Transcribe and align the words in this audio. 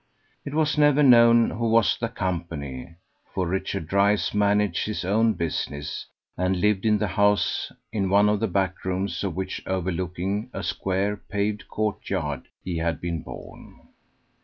It 0.43 0.55
was 0.55 0.79
never 0.79 1.03
known 1.03 1.51
who 1.51 1.69
was 1.69 1.95
the 1.95 2.09
Co., 2.09 2.43
for 3.35 3.47
Richard 3.47 3.85
Dryce 3.87 4.33
managed 4.33 4.87
his 4.87 5.05
own 5.05 5.33
business, 5.33 6.07
and 6.35 6.59
lived 6.59 6.87
in 6.87 6.97
the 6.97 7.05
house, 7.05 7.71
in 7.93 8.09
one 8.09 8.27
of 8.27 8.39
the 8.39 8.47
back 8.47 8.83
rooms 8.83 9.23
of 9.23 9.35
which 9.35 9.61
overlooking 9.67 10.49
a 10.55 10.63
square 10.63 11.15
paved 11.17 11.67
courtyard 11.67 12.47
he 12.63 12.77
had 12.79 12.99
been 12.99 13.21
born. 13.21 13.89